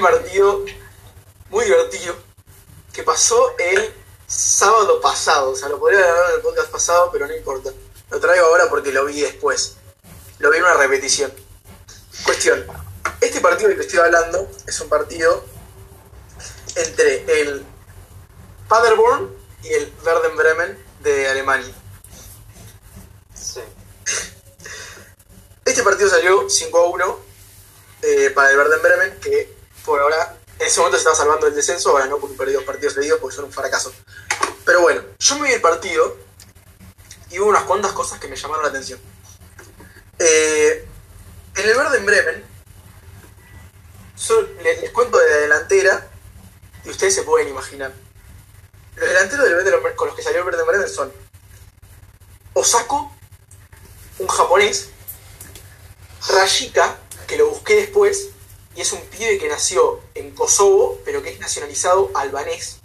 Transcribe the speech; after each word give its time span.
partido 0.00 0.64
muy 1.50 1.64
divertido 1.64 2.14
que 2.92 3.02
pasó 3.02 3.54
el 3.58 3.94
sábado 4.26 5.00
pasado. 5.00 5.50
O 5.50 5.56
sea, 5.56 5.68
lo 5.68 5.78
podría 5.78 6.00
haber 6.00 6.10
hablado 6.10 6.28
en 6.30 6.36
el 6.36 6.42
podcast 6.42 6.70
pasado, 6.70 7.10
pero 7.12 7.26
no 7.26 7.34
importa. 7.36 7.70
Lo 8.10 8.20
traigo 8.20 8.46
ahora 8.46 8.68
porque 8.68 8.92
lo 8.92 9.04
vi 9.04 9.20
después. 9.20 9.76
Lo 10.38 10.50
vi 10.50 10.58
en 10.58 10.64
una 10.64 10.74
repetición. 10.74 11.32
Cuestión. 12.24 12.64
Este 13.20 13.40
partido 13.40 13.68
del 13.68 13.78
que 13.78 13.84
estoy 13.84 14.00
hablando 14.00 14.50
es 14.66 14.80
un 14.80 14.88
partido 14.88 15.44
entre 16.76 17.40
el 17.40 17.64
Paderborn 18.68 19.30
y 19.62 19.68
el 19.72 19.92
Werder 20.04 20.32
Bremen 20.32 20.84
de 21.00 21.28
Alemania. 21.28 21.74
Sí. 23.34 23.60
Este 25.64 25.82
partido 25.82 26.10
salió 26.10 26.48
5 26.48 26.78
a 26.78 26.88
1 26.88 27.18
eh, 28.02 28.30
para 28.34 28.50
el 28.50 28.58
Werder 28.58 28.80
Bremen, 28.80 29.18
que 29.20 29.53
por 29.84 30.00
ahora, 30.00 30.36
en 30.58 30.66
ese 30.66 30.78
momento 30.80 30.96
se 30.96 31.02
estaba 31.02 31.16
salvando 31.16 31.46
el 31.46 31.54
descenso, 31.54 31.90
ahora 31.90 32.06
no, 32.06 32.18
porque 32.18 32.36
perdió 32.36 32.58
dos 32.58 32.64
partidos 32.64 32.94
seguidos 32.94 33.18
porque 33.20 33.36
son 33.36 33.44
un 33.46 33.52
fracaso. 33.52 33.92
Pero 34.64 34.80
bueno, 34.80 35.02
yo 35.18 35.38
me 35.38 35.48
vi 35.48 35.54
el 35.54 35.60
partido 35.60 36.16
y 37.30 37.38
hubo 37.38 37.48
unas 37.48 37.64
cuantas 37.64 37.92
cosas 37.92 38.18
que 38.20 38.28
me 38.28 38.36
llamaron 38.36 38.62
la 38.62 38.70
atención. 38.70 38.98
Eh, 40.18 40.86
en 41.56 41.68
el 41.68 41.76
Werder 41.76 42.02
Bremen, 42.02 42.44
son- 44.16 44.48
les, 44.62 44.90
cuento 44.90 45.18
de 45.18 45.28
la 45.28 45.36
delantera 45.38 46.08
y 46.84 46.90
ustedes 46.90 47.14
se 47.14 47.22
pueden 47.24 47.48
imaginar. 47.48 47.92
Los 48.96 49.08
delanteros 49.08 49.44
del 49.46 49.56
Bremen- 49.56 49.94
con 49.96 50.06
los 50.08 50.16
que 50.16 50.22
salió 50.22 50.38
el 50.40 50.46
Werder 50.46 50.64
Bremen 50.66 50.88
son 50.88 51.12
Osako, 52.54 53.12
un 54.20 54.28
japonés, 54.28 54.88
Rashika, 56.28 56.96
que 57.26 57.36
lo 57.36 57.48
busqué 57.48 57.74
después, 57.76 58.28
y 58.76 58.80
es 58.80 58.92
un 58.92 59.00
pibe 59.02 59.38
que 59.38 59.48
nació 59.48 60.00
en 60.14 60.32
Kosovo, 60.32 61.00
pero 61.04 61.22
que 61.22 61.30
es 61.30 61.40
nacionalizado 61.40 62.10
albanés. 62.14 62.80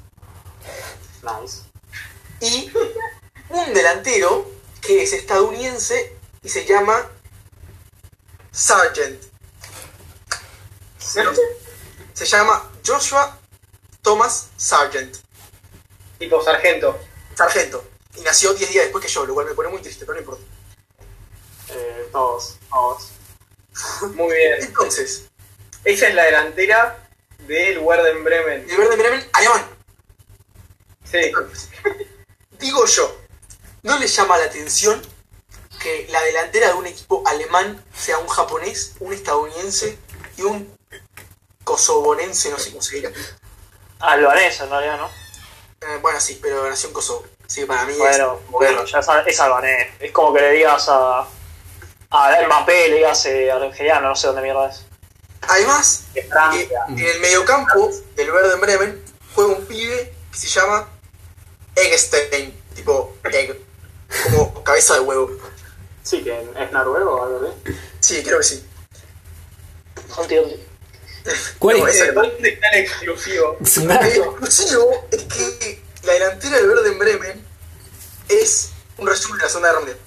Nice. 1.24 1.62
Y 2.42 2.72
un 3.50 3.74
delantero 3.74 4.50
que 4.82 5.04
es 5.04 5.14
estadounidense 5.14 6.16
y 6.44 6.50
se 6.50 6.66
llama 6.66 7.10
Sargent. 8.52 9.22
Se 11.00 12.26
llama 12.26 12.72
Joshua 12.86 13.40
Thomas 14.02 14.50
Sargent. 14.58 15.18
Tipo 16.20 16.44
sargento. 16.44 17.00
Sargento. 17.36 17.84
Y 18.16 18.22
nació 18.22 18.54
10 18.54 18.70
días 18.70 18.84
después 18.86 19.04
que 19.04 19.12
yo, 19.12 19.26
lo 19.26 19.34
cual 19.34 19.48
me 19.48 19.54
pone 19.54 19.70
muy 19.70 19.82
triste, 19.82 20.06
pero 20.06 20.16
no 20.16 20.20
importa. 20.20 20.44
Eh, 21.70 22.10
todos, 22.12 22.58
todos. 22.70 23.12
Muy 24.16 24.36
bien. 24.36 24.56
Entonces, 24.60 25.29
Esa 25.90 26.08
es 26.08 26.14
la 26.14 26.26
delantera 26.26 27.00
del 27.48 27.80
Werder 27.80 28.20
Bremen. 28.20 28.68
el 28.70 28.78
Verde 28.78 28.96
Bremen, 28.96 29.28
alemán. 29.34 29.66
Sí. 31.04 31.32
Digo 32.60 32.86
yo, 32.86 33.18
¿no 33.82 33.98
le 33.98 34.08
llama 34.08 34.38
la 34.38 34.46
atención 34.46 35.02
que 35.82 36.08
la 36.12 36.22
delantera 36.22 36.68
de 36.68 36.74
un 36.76 36.86
equipo 36.86 37.24
alemán 37.26 37.84
sea 37.96 38.20
un 38.20 38.28
japonés, 38.28 38.98
un 39.00 39.14
estadounidense 39.14 39.98
y 40.38 40.44
un 40.44 40.78
kosovonense, 41.64 42.52
no 42.52 42.60
sé 42.60 42.70
cómo 42.70 42.84
se 42.84 42.98
dirá? 42.98 43.12
Albanés 44.00 44.60
en 44.60 44.70
realidad, 44.70 44.98
¿no? 44.98 45.08
Eh, 45.08 45.98
bueno, 46.04 46.20
sí, 46.20 46.38
pero 46.40 46.70
nació 46.70 46.90
en 46.90 46.94
Kosovo. 46.94 47.26
Sí, 47.48 47.66
para 47.66 47.86
mí 47.86 47.94
Bueno, 47.98 48.40
es 48.44 48.52
bueno, 48.52 48.86
ya 48.86 49.00
es, 49.00 49.08
es 49.26 49.40
albanés. 49.40 49.88
Es 50.00 50.12
como 50.12 50.34
que 50.34 50.42
le 50.42 50.52
digas 50.52 50.88
a. 50.88 51.26
A 52.12 52.42
Mbappé 52.46 52.90
le 52.90 52.96
digas 52.98 53.26
eh, 53.26 53.52
argentino, 53.52 54.02
no 54.02 54.16
sé 54.16 54.28
dónde 54.28 54.44
mierda 54.44 54.70
es. 54.70 54.89
Además, 55.50 56.04
eh, 56.14 56.30
en 56.90 57.00
el 57.00 57.20
mediocampo 57.22 57.92
del 58.16 58.32
Verde 58.32 58.56
Bremen 58.58 59.04
juega 59.34 59.54
un 59.54 59.66
pibe 59.66 60.14
que 60.32 60.38
se 60.38 60.48
llama 60.48 60.88
Eggstein, 61.76 62.54
tipo 62.76 63.18
egg, 63.24 63.60
como 64.26 64.64
cabeza 64.64 64.94
de 64.94 65.00
huevo. 65.00 65.32
Sí, 66.04 66.24
que 66.24 66.40
es 66.56 66.72
noruego 66.72 67.16
o 67.16 67.26
algo 67.26 67.48
así. 67.64 67.76
Sí, 68.00 68.24
creo 68.24 68.38
que 68.38 68.44
sí. 68.44 68.66
¿Cuál 71.58 71.80
No, 71.80 71.88
es? 71.88 71.98
Eh, 72.00 72.12
¿Dónde 72.12 72.50
está 72.50 72.68
el 72.70 72.84
exclusivo? 72.84 73.58
Dato. 73.88 74.06
exclusivo 74.06 75.08
es 75.12 75.24
que 75.24 75.82
la 76.04 76.14
delantera 76.14 76.58
del 76.58 76.68
Verde 76.68 76.92
Bremen 76.92 77.46
es 78.28 78.70
un 78.98 79.08
resumen 79.08 79.40
de 79.40 79.44
la 79.46 79.50
Segunda 79.50 79.74
Mundial. 79.74 79.98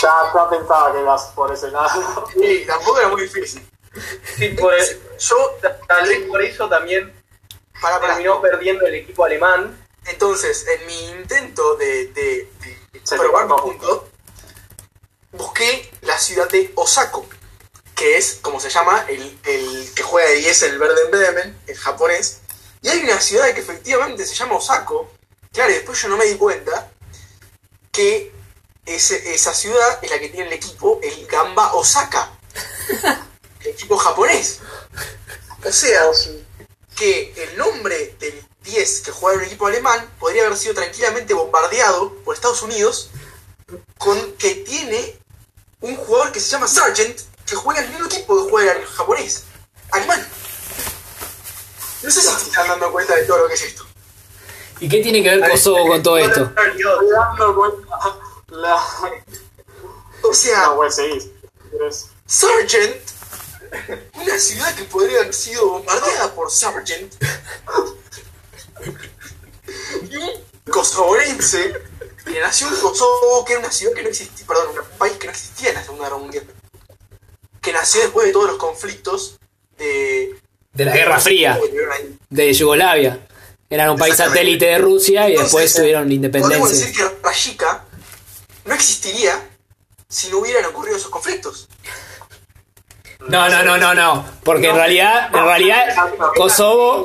Ya, 0.00 0.32
ya 0.34 0.48
pensaba 0.50 0.92
que 0.92 1.00
ibas 1.00 1.24
por 1.34 1.52
ese 1.52 1.68
lado. 1.70 2.26
Y 2.36 2.64
tampoco 2.66 2.98
era 2.98 3.08
muy 3.08 3.22
difícil. 3.22 3.68
Sí, 4.36 4.48
por 4.50 4.72
el- 4.74 5.00
Yo, 5.18 5.36
tal 5.88 6.08
vez 6.08 6.20
por 6.28 6.40
eso 6.42 6.68
también 6.68 7.12
para, 7.80 7.98
para. 8.00 8.14
terminó 8.14 8.40
perdiendo 8.40 8.86
el 8.86 8.94
equipo 8.94 9.24
alemán. 9.24 9.76
Entonces, 10.06 10.66
en 10.66 10.86
mi 10.86 11.04
intento 11.10 11.76
de, 11.76 12.06
de- 12.08 12.48
de 12.92 13.16
probar 13.18 13.46
mi 13.46 13.54
punto, 13.56 14.08
busqué 15.32 15.90
la 16.02 16.18
ciudad 16.18 16.48
de 16.48 16.72
Osako, 16.74 17.26
que 17.94 18.16
es, 18.16 18.38
como 18.42 18.60
se 18.60 18.70
llama, 18.70 19.04
el, 19.08 19.38
el 19.44 19.92
que 19.94 20.02
juega 20.02 20.28
de 20.28 20.36
10 20.36 20.62
en 20.62 20.72
el 20.72 20.78
Verde 20.78 21.04
Bremen, 21.10 21.60
el 21.66 21.76
japonés. 21.76 22.40
Y 22.82 22.88
hay 22.88 23.00
una 23.04 23.20
ciudad 23.20 23.52
que 23.52 23.60
efectivamente 23.60 24.24
se 24.24 24.34
llama 24.34 24.56
Osako. 24.56 25.10
Claro, 25.52 25.70
y 25.70 25.74
después 25.74 26.00
yo 26.00 26.08
no 26.08 26.16
me 26.16 26.24
di 26.24 26.36
cuenta 26.36 26.90
que 27.92 28.32
ese- 28.86 29.34
esa 29.34 29.54
ciudad 29.54 29.98
es 30.02 30.10
la 30.10 30.18
que 30.18 30.28
tiene 30.28 30.46
el 30.48 30.52
equipo, 30.54 30.98
el 31.02 31.26
Gamba 31.26 31.74
Osaka. 31.74 32.30
el 33.60 33.66
equipo 33.68 33.96
japonés. 33.96 34.58
O 35.64 35.72
sea, 35.72 36.02
que 36.96 37.32
el 37.36 37.56
nombre 37.58 38.16
del 38.18 38.44
10 38.62 39.00
que 39.00 39.10
juega 39.10 39.34
en 39.34 39.40
un 39.40 39.46
equipo 39.46 39.66
alemán 39.66 40.10
podría 40.18 40.44
haber 40.46 40.56
sido 40.58 40.74
tranquilamente 40.74 41.34
bombardeado 41.34 42.14
por 42.24 42.34
Estados 42.34 42.62
Unidos 42.62 43.10
con 43.98 44.32
que 44.32 44.56
tiene 44.56 45.18
un 45.80 45.96
jugador 45.96 46.32
que 46.32 46.40
se 46.40 46.50
llama 46.50 46.66
Sargent 46.68 47.18
que 47.46 47.56
juega 47.56 47.80
en 47.80 47.86
el 47.86 47.92
mismo 47.92 48.06
equipo 48.06 48.44
que 48.44 48.50
juega 48.50 48.72
el 48.72 48.84
japonés, 48.86 49.44
alemán. 49.92 50.26
No 52.02 52.10
sé 52.10 52.20
si 52.20 52.26
se 52.28 52.32
están 52.48 52.68
dando 52.68 52.90
cuenta 52.92 53.14
de 53.14 53.24
todo 53.24 53.38
lo 53.38 53.48
que 53.48 53.54
es 53.54 53.62
esto. 53.62 53.86
¿Y 54.80 54.88
qué 54.88 55.02
tiene 55.02 55.22
que 55.22 55.28
ver 55.36 55.50
Kosovo 55.50 55.86
con 55.86 56.02
todo 56.02 56.18
esto? 56.18 56.52
La... 58.50 58.76
O 60.22 60.34
sea. 60.34 60.70
Sargent, 62.26 62.96
una 64.14 64.38
ciudad 64.38 64.74
que 64.74 64.84
podría 64.84 65.20
haber 65.20 65.34
sido 65.34 65.66
bombardeada 65.68 66.34
por 66.34 66.50
Sargent, 66.50 67.14
y 70.08 70.16
un 70.16 70.30
kosovorense 70.70 71.72
que 72.24 72.40
nació 72.40 72.68
en 72.68 72.76
Kosovo, 72.76 73.44
que 73.44 73.52
era 73.54 73.60
una 73.60 73.72
ciudad 73.72 73.94
que 73.94 74.02
no 74.02 74.08
existía, 74.08 74.46
perdón, 74.46 74.66
un 74.78 74.98
país 74.98 75.14
que 75.14 75.26
no 75.26 75.32
existía 75.32 75.70
en 75.70 75.74
la 75.76 75.82
Segunda 75.82 76.04
Guerra 76.04 76.18
Mundial, 76.18 76.46
que 77.60 77.72
nació 77.72 78.00
después 78.02 78.26
de 78.26 78.32
todos 78.32 78.48
los 78.48 78.56
conflictos 78.56 79.38
de... 79.78 80.36
De 80.72 80.84
la 80.84 80.92
Guerra 80.94 81.18
Fría, 81.18 81.58
de 82.28 82.52
Yugoslavia. 82.52 83.26
Eran 83.68 83.90
un 83.90 83.98
país 83.98 84.16
satélite 84.16 84.66
de 84.66 84.78
Rusia 84.78 85.28
y 85.28 85.36
después 85.36 85.74
tuvieron 85.74 86.04
Podemos 86.04 86.14
independencia. 86.14 86.86
decir 86.86 86.96
que 86.96 87.16
Rashika 87.22 87.84
no 88.70 88.76
existiría 88.76 89.50
si 90.08 90.30
no 90.30 90.38
hubieran 90.38 90.64
ocurrido 90.66 90.96
esos 90.96 91.10
conflictos. 91.10 91.68
No, 93.18 93.48
no, 93.48 93.62
no, 93.64 93.76
no, 93.76 93.94
no. 93.94 94.24
Porque 94.44 94.68
en 94.68 94.76
realidad, 94.76 95.28
en 95.34 95.44
realidad, 95.44 95.94
Kosovo. 96.36 97.04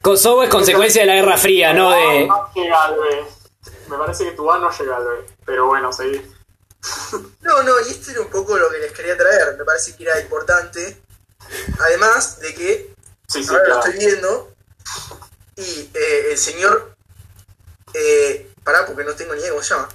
Kosovo 0.00 0.42
es 0.42 0.48
consecuencia 0.50 1.02
de 1.02 1.06
la 1.06 1.14
Guerra 1.14 1.36
Fría, 1.36 1.72
no 1.74 1.90
de. 1.90 2.26
No 2.26 2.50
llega 2.54 2.82
al 2.84 2.98
B. 2.98 3.24
Me 3.88 3.98
parece 3.98 4.24
que 4.24 4.32
tu 4.32 4.50
A 4.50 4.58
no 4.58 4.70
llega 4.70 4.96
al 4.96 5.04
B. 5.04 5.10
Pero 5.44 5.66
bueno, 5.66 5.92
seguí. 5.92 6.20
No, 7.42 7.62
no, 7.62 7.72
y 7.86 7.90
esto 7.90 8.10
era 8.10 8.22
un 8.22 8.30
poco 8.30 8.56
lo 8.56 8.70
que 8.70 8.78
les 8.78 8.92
quería 8.92 9.16
traer. 9.16 9.56
Me 9.58 9.64
parece 9.64 9.94
que 9.94 10.04
era 10.04 10.18
importante. 10.20 11.02
Además 11.80 12.40
de 12.40 12.54
que 12.54 12.94
Sí, 13.28 13.44
sí, 13.44 13.50
ahora 13.50 13.62
lo 13.68 13.74
claro. 13.74 13.90
estoy 13.90 14.06
viendo 14.06 14.52
y 15.56 15.90
eh, 15.94 16.28
el 16.32 16.38
señor. 16.38 16.96
Eh, 17.94 18.50
pará, 18.64 18.86
porque 18.86 19.04
no 19.04 19.12
tengo 19.14 19.34
ni 19.34 19.40
idea 19.40 19.50
cómo 19.50 19.62
se 19.62 19.74
llama. 19.74 19.88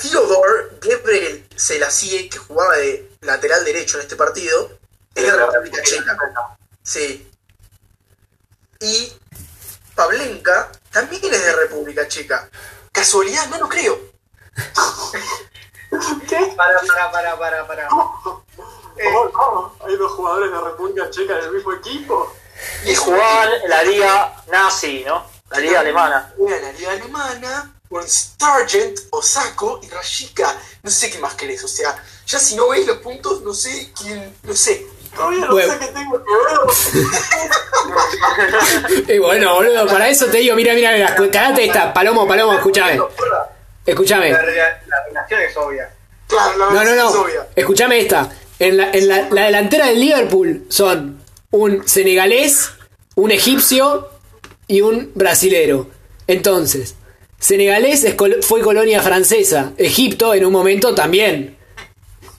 Theodor 0.00 0.78
Gabriel 0.80 1.46
Selassie, 1.54 2.28
que 2.28 2.38
jugaba 2.38 2.76
de 2.76 3.10
lateral 3.20 3.64
derecho 3.64 3.98
en 3.98 4.02
este 4.02 4.16
partido, 4.16 4.78
es 5.14 5.24
de 5.24 5.36
la 5.36 5.46
República 5.46 5.82
Checa. 5.82 6.16
Sí. 6.82 7.30
Y 8.80 9.12
Pavlenka 9.94 10.70
también 10.90 11.22
es 11.24 11.44
de 11.44 11.52
República 11.52 12.06
Checa. 12.08 12.48
¿Casualidad? 12.92 13.46
No 13.48 13.58
lo 13.58 13.68
creo. 13.68 13.98
¿Qué? 16.28 16.54
Para, 16.56 16.80
para, 16.80 17.10
para, 17.10 17.38
para, 17.38 17.66
para. 17.66 17.84
Eh, 17.84 19.12
¿Cómo, 19.12 19.32
cómo? 19.32 19.76
Hay 19.86 19.96
dos 19.96 20.12
jugadores 20.12 20.50
de 20.50 20.60
República 20.60 21.10
Checa 21.10 21.34
del 21.36 21.52
mismo 21.52 21.72
equipo. 21.72 22.34
Y 22.84 22.94
jugaban 22.94 23.52
en 23.62 23.70
la 23.70 23.82
liga 23.82 24.44
nazi, 24.48 25.04
¿no? 25.06 25.26
La 25.50 25.58
liga 25.58 25.80
alemana. 25.80 26.32
Juega 26.36 26.56
en 26.56 26.62
la 26.64 26.72
liga 26.72 26.92
alemana 26.92 27.75
con 27.88 28.04
Sargent, 28.06 28.98
Osako 29.10 29.80
y 29.82 29.88
Rashika. 29.88 30.54
No 30.82 30.90
sé 30.90 31.10
qué 31.10 31.18
más 31.18 31.34
querés, 31.34 31.64
o 31.64 31.68
sea, 31.68 31.96
ya 32.26 32.38
si 32.38 32.54
no 32.56 32.68
veis 32.68 32.86
los 32.86 32.98
puntos, 32.98 33.40
no 33.42 33.54
sé 33.54 33.90
quién, 34.00 34.34
no 34.42 34.54
sé. 34.54 34.86
Todavía 35.14 35.46
no 35.46 35.52
Bueno. 35.52 35.72
sé 35.72 35.78
qué 35.78 35.86
tengo. 35.86 36.22
Y 39.08 39.18
bueno, 39.18 39.54
boludo, 39.54 39.86
para 39.86 40.08
eso 40.08 40.26
te 40.26 40.38
digo, 40.38 40.54
mira, 40.56 40.74
mira, 40.74 40.92
mira, 40.92 41.14
cagate 41.30 41.64
esta, 41.66 41.92
Palomo, 41.92 42.26
Palomo, 42.26 42.54
escúchame, 42.54 42.98
escúchame. 43.84 44.30
La, 44.32 44.42
rela- 44.42 44.78
la 44.86 45.04
relación 45.06 45.40
es 45.42 45.56
obvia. 45.56 45.90
Claro, 46.26 46.58
la 46.58 46.66
No, 46.66 46.84
no, 46.84 46.90
es 46.90 46.96
no. 46.96 47.08
obvia. 47.22 47.46
Escúchame 47.54 48.00
esta. 48.00 48.28
En 48.58 48.76
la, 48.76 48.90
en 48.90 49.08
la, 49.08 49.28
la 49.30 49.44
delantera 49.44 49.86
del 49.86 50.00
Liverpool 50.00 50.66
son 50.70 51.22
un 51.50 51.86
senegalés, 51.86 52.70
un 53.14 53.30
egipcio 53.30 54.08
y 54.66 54.80
un 54.80 55.12
brasilero. 55.14 55.88
Entonces, 56.26 56.94
senegalés 57.38 58.04
es 58.04 58.14
col- 58.14 58.42
fue 58.42 58.60
colonia 58.62 59.02
francesa. 59.02 59.72
Egipto 59.76 60.34
en 60.34 60.44
un 60.46 60.52
momento 60.52 60.94
también. 60.94 61.56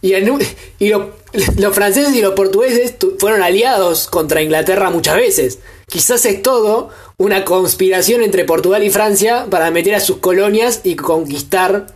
Y, 0.01 0.13
en 0.13 0.29
un- 0.29 0.44
y 0.79 0.89
lo- 0.89 1.15
los 1.57 1.75
franceses 1.75 2.13
y 2.15 2.21
los 2.21 2.33
portugueses 2.33 2.97
tu- 2.99 3.17
fueron 3.19 3.41
aliados 3.41 4.07
contra 4.07 4.41
Inglaterra 4.41 4.89
muchas 4.89 5.15
veces. 5.15 5.59
Quizás 5.88 6.25
es 6.25 6.41
todo 6.41 6.89
una 7.17 7.45
conspiración 7.45 8.21
entre 8.21 8.44
Portugal 8.44 8.83
y 8.83 8.89
Francia 8.89 9.47
para 9.49 9.71
meter 9.71 9.95
a 9.95 9.99
sus 9.99 10.17
colonias 10.17 10.81
y 10.83 10.95
conquistar 10.95 11.88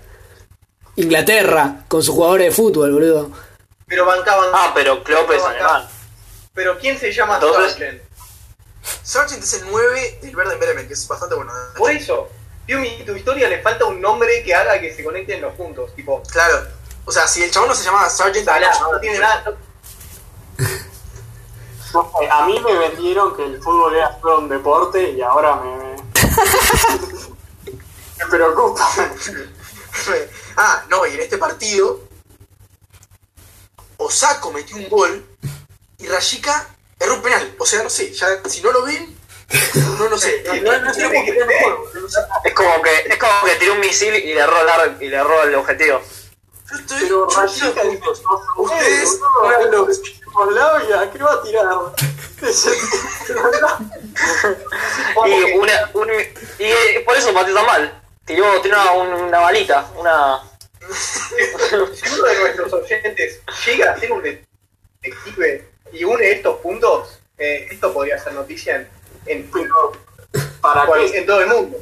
Inglaterra 0.95 1.85
con 1.87 2.03
sus 2.03 2.13
jugadores 2.15 2.47
de 2.47 2.51
fútbol, 2.53 2.91
boludo. 2.93 3.31
Pero 3.87 4.05
bancaban. 4.05 4.49
Ah, 4.53 4.71
pero 4.73 5.03
Klopp 5.03 5.31
es 5.31 5.43
alemán. 5.43 5.87
Pero 6.53 6.77
¿quién 6.79 6.97
se 6.97 7.11
llama 7.11 7.39
Sargent? 7.39 8.01
Sargent 9.03 9.43
es 9.43 9.53
el 9.55 9.61
9 9.69 10.19
del 10.21 10.35
Verde 10.35 10.55
Bremen, 10.57 10.87
que 10.87 10.93
es 10.93 11.07
bastante 11.07 11.35
bueno. 11.35 11.51
Por 11.77 11.91
eso, 11.91 12.27
Piumi, 12.71 13.03
tu 13.05 13.13
historia 13.13 13.49
le 13.49 13.61
falta 13.61 13.83
un 13.83 13.99
nombre 13.99 14.41
que 14.45 14.55
haga 14.55 14.79
que 14.79 14.95
se 14.95 15.03
conecten 15.03 15.41
los 15.41 15.53
puntos. 15.55 15.93
Tipo, 15.93 16.23
Claro. 16.23 16.67
O 17.03 17.11
sea, 17.11 17.27
si 17.27 17.43
el 17.43 17.51
chabón 17.51 17.67
no 17.67 17.75
se 17.75 17.83
llamaba 17.83 18.09
Sargent, 18.09 18.45
Salah, 18.45 18.79
no, 18.79 18.93
no 18.93 18.99
tiene 19.01 19.19
nada. 19.19 19.57
No 21.93 22.11
a 22.31 22.45
mí 22.45 22.57
me 22.61 22.77
vendieron 22.77 23.35
que 23.35 23.43
el 23.43 23.61
fútbol 23.61 23.95
era 23.95 24.17
solo 24.21 24.39
un 24.39 24.47
deporte 24.47 25.11
y 25.11 25.21
ahora 25.21 25.57
me. 25.57 25.75
me, 25.75 25.95
me 28.19 28.25
preocupa. 28.29 28.89
ah, 30.55 30.85
no, 30.87 31.05
y 31.05 31.15
en 31.15 31.19
este 31.19 31.37
partido, 31.37 31.99
Osako 33.97 34.53
metió 34.53 34.77
un 34.77 34.87
gol 34.87 35.25
y 35.97 36.07
Rashika 36.07 36.67
erró 36.97 37.15
un 37.15 37.21
penal. 37.21 37.53
O 37.59 37.65
sea, 37.65 37.83
no 37.83 37.89
sé, 37.89 38.13
ya 38.13 38.41
si 38.45 38.61
no 38.61 38.71
lo 38.71 38.83
ven, 38.83 39.13
no 39.99 40.09
lo 40.09 40.17
sé. 40.17 40.43
No, 40.45 40.53
no, 40.71 40.79
no 40.79 40.93
sé 40.93 41.03
cómo 41.03 41.25
que 41.25 41.31
el 41.31 41.45
juego. 41.45 41.89
no 41.93 42.09
sé. 42.09 42.19
Es 42.45 42.53
como 42.53 42.81
que, 42.81 42.95
es 43.07 43.17
como 43.17 43.43
que 43.45 43.55
tiró 43.55 43.73
un 43.73 43.79
misil 43.79 44.15
y 44.15 44.33
le 44.33 44.39
erró 44.39 44.55
el, 44.83 45.01
y 45.03 45.07
le 45.09 45.17
erró 45.17 45.43
el 45.43 45.55
objetivo. 45.55 46.01
Yo 46.71 46.77
estoy. 46.77 46.99
Pero 47.01 47.27
dijo: 47.91 48.11
Ustedes- 48.57 49.19
Ustedes. 49.47 50.01
Por 50.33 50.53
la 50.53 50.73
olla, 50.75 51.11
¿qué 51.11 51.17
va 51.21 51.33
a 51.33 51.41
tirar? 51.43 51.65
Y, 55.27 55.53
una, 55.57 55.89
un- 55.93 56.09
y 56.59 56.63
eh, 56.63 57.03
por 57.05 57.15
eso 57.17 57.33
pateó 57.33 57.53
tan 57.53 57.65
mal. 57.65 58.01
Tiró, 58.25 58.61
tiró 58.61 58.81
una, 58.81 58.91
un- 58.93 59.23
una 59.25 59.39
balita, 59.39 59.87
una... 59.97 60.39
Si 60.89 62.09
uno 62.15 62.27
de 62.27 62.39
nuestros 62.39 62.73
oyentes 62.73 63.39
llega 63.65 63.91
a 63.91 63.99
ser 63.99 64.11
un 64.11 64.23
detective 64.23 65.69
y 65.91 66.03
une 66.03 66.31
estos 66.31 66.57
puntos, 66.59 67.19
eh, 67.37 67.67
esto 67.69 67.93
podría 67.93 68.17
ser 68.17 68.33
noticia 68.33 68.75
en, 68.77 68.89
en, 69.25 69.49
Pero, 69.51 69.91
¿para 70.61 70.85
qué? 70.93 71.17
en 71.19 71.25
todo 71.25 71.41
el 71.41 71.47
mundo. 71.47 71.77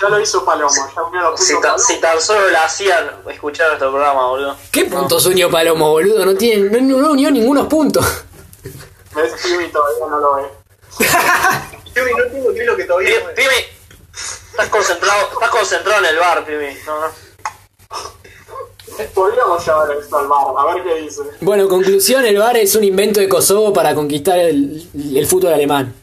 Ya 0.00 0.08
lo 0.08 0.20
hizo 0.20 0.44
Palomo, 0.44 0.72
ya 0.94 1.02
unió 1.04 1.20
los 1.30 1.40
Si, 1.40 1.52
puntos 1.54 1.72
ta- 1.72 1.78
si 1.78 2.00
tan 2.00 2.20
solo 2.20 2.48
la 2.50 2.64
hacían 2.64 3.08
escuchar 3.30 3.68
nuestro 3.68 3.90
programa, 3.92 4.26
boludo. 4.28 4.56
¿Qué 4.72 4.84
punto 4.86 5.20
sueño 5.20 5.48
Palomo, 5.48 5.90
boludo? 5.90 6.26
No 6.26 6.34
tiene, 6.34 6.80
no, 6.82 6.96
no 6.98 7.12
unió 7.12 7.30
ningunos 7.30 7.66
puntos. 7.68 8.04
¿Ves? 9.14 9.32
Piumi 9.42 9.68
todavía 9.68 10.06
no 10.10 10.18
lo 10.20 10.34
ve. 10.36 10.42
Yo 11.94 12.02
no 12.04 12.24
entiendo 12.24 12.52
qué 12.52 12.60
es 12.60 12.66
lo 12.66 12.76
que 12.76 12.84
todavía 12.84 13.10
no 13.22 13.30
estás 13.30 14.68
concentrado, 14.70 15.28
estás 15.32 15.50
concentrado 15.50 15.98
en 16.04 16.10
el 16.10 16.18
bar, 16.18 16.44
Pimi. 16.44 16.74
No, 16.86 17.00
no. 17.00 17.06
Podríamos 19.14 19.64
llevar 19.66 19.90
esto 20.00 20.18
al 20.18 20.26
bar, 20.26 20.46
a 20.58 20.74
ver 20.74 20.82
qué 20.84 20.94
dice. 21.02 21.20
Bueno, 21.40 21.68
conclusión, 21.68 22.24
el 22.24 22.38
VAR 22.38 22.56
es 22.56 22.74
un 22.74 22.84
invento 22.84 23.20
de 23.20 23.28
Kosovo 23.28 23.72
para 23.72 23.94
conquistar 23.94 24.38
el, 24.38 24.88
el 25.14 25.26
fútbol 25.26 25.52
alemán. 25.52 25.94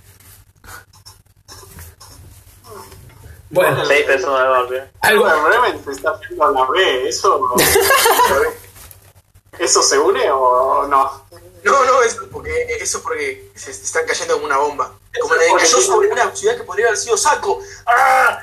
Bueno, 3.53 3.85
Seis 3.85 4.03
personas 4.05 4.39
en 4.39 4.45
el 4.45 4.51
bar, 4.51 4.67
Pimi. 4.67 4.81
algo, 5.01 5.27
de 5.27 5.41
Bremen 5.41 5.85
se 5.85 5.91
está 5.91 6.09
haciendo 6.09 6.43
a 6.43 6.51
la 6.51 6.65
B, 6.71 7.07
¿eso, 7.07 7.53
¿eso 9.59 9.83
se 9.83 9.99
une 9.99 10.31
o 10.31 10.87
no? 10.87 11.23
No, 11.63 11.85
no, 11.85 12.01
es 12.01 12.15
porque, 12.31 12.65
eso 12.81 12.97
es 12.97 13.03
porque 13.03 13.51
se 13.55 13.69
están 13.69 14.07
cayendo 14.07 14.33
como 14.33 14.47
una 14.47 14.57
bomba. 14.57 14.91
Como 15.21 15.35
la 15.35 15.43
de 15.43 15.53
cayó 15.53 15.77
sobre 15.81 16.07
una 16.09 16.35
ciudad 16.35 16.57
que 16.57 16.63
podría 16.63 16.87
haber 16.87 16.97
sido 16.97 17.15
Saco. 17.15 17.59
¡Ah! 17.85 18.41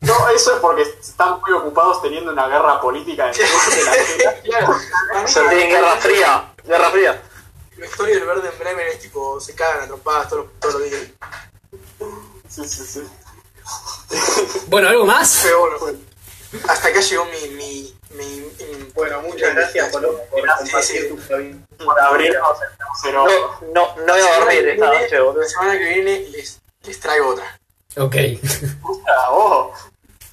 No, 0.00 0.28
eso 0.30 0.54
es 0.54 0.60
porque 0.60 0.82
están 0.82 1.38
muy 1.42 1.52
ocupados 1.52 2.00
teniendo 2.00 2.32
una 2.32 2.48
guerra 2.48 2.80
política 2.80 3.30
en 3.30 3.34
el 3.34 3.40
de 4.18 4.24
la 4.24 4.42
Tierra. 4.42 4.42
Claro, 4.42 4.74
a 5.14 5.22
mí 5.22 5.28
Se 5.28 5.40
tienen 5.42 5.68
guerra 5.68 5.96
fría, 5.98 6.54
guerra 6.64 6.90
fría. 6.90 7.22
La 7.76 7.86
historia 7.86 8.14
del 8.14 8.24
verde 8.26 8.48
en 8.48 8.58
Bremen 8.58 8.88
es 8.88 9.00
tipo, 9.00 9.38
se 9.38 9.54
cagan 9.54 9.84
a 9.84 9.86
trompadas 9.86 10.30
todos 10.30 10.46
los, 10.46 10.60
todos 10.60 10.74
los 10.74 10.84
días. 10.84 11.02
Sí, 12.48 12.64
sí, 12.66 12.84
sí. 12.84 13.02
Bueno, 14.66 14.88
algo 14.88 15.04
más. 15.06 15.40
Pero 15.42 15.78
bueno, 15.78 15.98
hasta 16.68 16.88
acá 16.88 17.00
llegó 17.00 17.24
mi... 17.26 17.48
mi, 17.50 17.94
mi, 18.10 18.24
mi- 18.26 18.90
Bueno, 18.94 19.22
muchas 19.22 19.54
gracias, 19.54 19.92
Palomo, 19.92 20.18
por 20.30 20.42
Gracias, 20.42 20.70
compartir 20.70 21.08
tu. 21.08 21.84
Por 21.84 22.00
abrirnos 22.00 22.58
cero. 23.02 23.24
No, 23.62 23.72
no, 23.72 23.96
no 24.04 24.12
voy 24.12 24.22
a 24.22 24.38
dormir 24.40 24.68
esta 24.68 24.86
noche, 24.86 25.20
boludo. 25.20 25.40
La 25.42 25.48
semana 25.48 25.78
que 25.78 25.84
viene 25.84 26.18
les, 26.30 26.60
les 26.82 27.00
traigo 27.00 27.28
otra. 27.28 27.58
Ok. 27.96 28.16
Ah, 29.08 29.30
vos. 29.30 29.78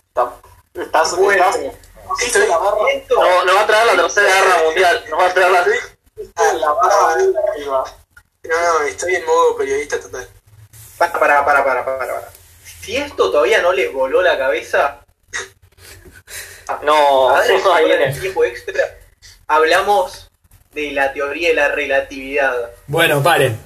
Está- 0.09 0.33
Estás, 0.73 1.15
Bueno. 1.17 1.45
estás, 1.49 1.73
pusiste 2.07 2.47
la 2.47 2.57
barra, 2.57 2.77
Esto, 2.93 3.15
No, 3.15 3.45
nos 3.45 3.55
va 3.55 3.61
a 3.61 3.67
traer 3.67 3.85
la 3.97 4.03
tercera 4.03 4.27
guerra 4.33 4.63
mundial. 4.65 5.05
Nos 5.09 5.19
va 5.19 5.25
a 5.27 5.33
traer 5.33 5.51
la... 5.51 5.63
pusiste 5.63 6.53
la 6.53 6.71
barra 6.73 7.13
arriba. 7.13 7.83
No, 8.43 8.79
no, 8.79 8.81
estoy 8.85 9.15
en 9.15 9.25
modo 9.25 9.57
periodista 9.57 9.99
total. 9.99 10.27
para, 10.97 11.13
para, 11.19 11.45
para, 11.45 11.63
para, 11.65 11.85
para, 11.85 11.97
para. 11.97 12.31
Si 12.81 12.95
esto 12.97 13.31
todavía 13.31 13.61
no 13.61 13.71
les 13.73 13.91
voló 13.91 14.21
la 14.21 14.37
cabeza, 14.37 15.01
No, 16.83 17.29
a 17.29 17.39
ver, 17.41 17.51
ahí 17.51 17.61
ahora 17.63 17.79
en 17.81 17.87
viene. 17.99 18.19
tiempo 18.19 18.43
extra, 18.43 18.83
hablamos 19.47 20.29
de 20.73 20.91
la 20.91 21.13
teoría 21.13 21.49
de 21.49 21.55
la 21.55 21.69
relatividad. 21.69 22.71
Bueno, 22.87 23.23
paren. 23.23 23.57